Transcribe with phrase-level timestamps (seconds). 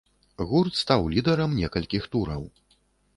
[0.51, 2.43] Гурт стаў лідэрам некалькіх тураў.